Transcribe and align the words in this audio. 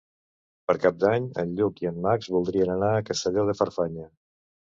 Per 0.69 0.75
Cap 0.85 0.95
d'Any 1.03 1.27
en 1.43 1.51
Lluc 1.59 1.81
i 1.83 1.89
en 1.89 1.99
Max 2.07 2.31
voldrien 2.37 2.73
anar 2.77 2.91
a 2.95 3.05
Castelló 3.11 3.45
de 3.53 3.57
Farfanya. 3.61 4.09